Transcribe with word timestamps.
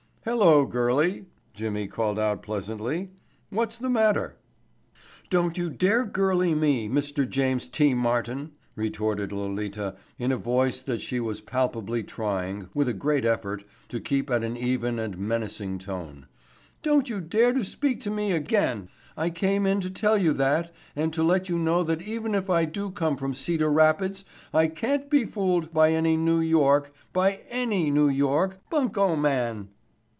"Hello, 0.23 0.67
girlie," 0.67 1.25
Jimmy 1.55 1.87
called 1.87 2.19
out 2.19 2.43
pleasantly, 2.43 3.09
"what's 3.49 3.79
the 3.79 3.89
matter?" 3.89 4.37
"Don't 5.31 5.57
you 5.57 5.67
dare 5.71 6.05
girlie 6.05 6.53
me, 6.53 6.87
Mr. 6.87 7.27
James 7.27 7.67
T. 7.67 7.95
Martin," 7.95 8.51
retorted 8.75 9.31
Lolita 9.31 9.95
in 10.19 10.31
a 10.31 10.37
voice 10.37 10.79
that 10.83 11.01
she 11.01 11.19
was 11.19 11.41
palpably 11.41 12.03
trying, 12.03 12.69
with 12.75 12.87
a 12.87 12.93
great 12.93 13.25
effort, 13.25 13.63
to 13.89 13.99
keep 13.99 14.29
at 14.29 14.43
an 14.43 14.55
even 14.55 14.99
and 14.99 15.17
menacing 15.17 15.79
tone. 15.79 16.27
"Don't 16.83 17.09
you 17.09 17.19
dare 17.19 17.51
to 17.53 17.65
speak 17.65 17.99
to 18.01 18.11
me 18.11 18.31
again. 18.31 18.89
I 19.17 19.31
came 19.31 19.65
in 19.65 19.81
to 19.81 19.89
tell 19.89 20.19
you 20.19 20.33
that 20.33 20.71
and 20.95 21.11
to 21.15 21.23
let 21.23 21.49
you 21.49 21.57
know 21.57 21.81
that 21.85 22.03
even 22.03 22.35
if 22.35 22.47
I 22.47 22.65
do 22.65 22.91
come 22.91 23.17
from 23.17 23.33
Cedar 23.33 23.71
Rapids 23.71 24.23
I 24.53 24.67
can't 24.67 25.09
be 25.09 25.25
fooled 25.25 25.73
by 25.73 25.91
any 25.93 26.15
New 26.15 26.41
York—by 26.41 27.39
any 27.49 27.89
New 27.89 28.07
York—bunco 28.07 29.15
man." 29.15 29.69